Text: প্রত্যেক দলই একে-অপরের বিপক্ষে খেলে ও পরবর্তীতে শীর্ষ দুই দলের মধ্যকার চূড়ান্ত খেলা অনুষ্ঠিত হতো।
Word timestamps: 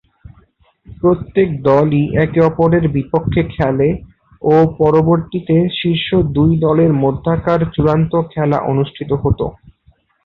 প্রত্যেক 0.87 1.47
দলই 1.63 2.03
একে-অপরের 2.23 2.85
বিপক্ষে 2.95 3.41
খেলে 3.53 3.89
ও 4.43 4.55
পরবর্তীতে 4.79 5.55
শীর্ষ 5.79 6.07
দুই 6.35 6.51
দলের 6.65 6.91
মধ্যকার 7.03 7.59
চূড়ান্ত 7.73 8.13
খেলা 8.31 8.57
অনুষ্ঠিত 8.71 9.11
হতো। 9.23 9.45